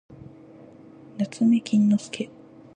[1.19, 2.31] なつめきんのすけ